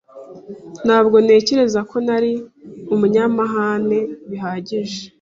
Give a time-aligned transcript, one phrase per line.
[0.85, 2.31] Ntabwo ntekereza ko nari
[2.93, 4.99] umunyamahane bihagije.